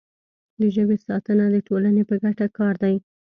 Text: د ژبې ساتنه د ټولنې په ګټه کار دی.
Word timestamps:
د 0.59 0.61
ژبې 0.75 0.97
ساتنه 1.05 1.45
د 1.51 1.57
ټولنې 1.67 2.03
په 2.09 2.15
ګټه 2.23 2.47
کار 2.57 2.73
دی. 2.83 2.95